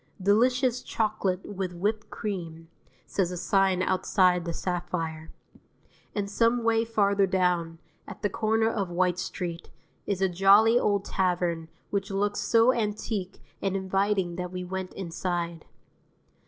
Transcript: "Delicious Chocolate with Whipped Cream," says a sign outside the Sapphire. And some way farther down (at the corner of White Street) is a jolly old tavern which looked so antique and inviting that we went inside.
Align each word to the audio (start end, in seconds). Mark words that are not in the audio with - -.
"Delicious 0.19 0.81
Chocolate 0.81 1.45
with 1.45 1.73
Whipped 1.75 2.09
Cream," 2.09 2.69
says 3.05 3.29
a 3.29 3.37
sign 3.37 3.83
outside 3.83 4.45
the 4.45 4.51
Sapphire. 4.51 5.29
And 6.15 6.27
some 6.27 6.63
way 6.63 6.83
farther 6.83 7.27
down 7.27 7.77
(at 8.07 8.23
the 8.23 8.27
corner 8.31 8.67
of 8.67 8.89
White 8.89 9.19
Street) 9.19 9.69
is 10.07 10.19
a 10.19 10.27
jolly 10.27 10.79
old 10.79 11.05
tavern 11.05 11.67
which 11.91 12.09
looked 12.09 12.37
so 12.37 12.73
antique 12.73 13.43
and 13.61 13.75
inviting 13.75 14.37
that 14.37 14.51
we 14.51 14.63
went 14.63 14.91
inside. 14.93 15.65